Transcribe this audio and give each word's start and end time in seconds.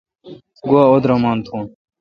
گوا 0.69 0.83
اودرمان 0.89 1.37
تھون۔ 1.45 1.63